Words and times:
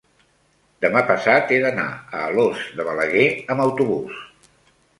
demà 0.85 1.03
passat 1.09 1.53
he 1.57 1.59
d'anar 1.65 1.85
a 1.91 2.23
Alòs 2.31 2.65
de 2.81 2.89
Balaguer 2.89 3.29
amb 3.57 3.69
autobús. 3.69 4.21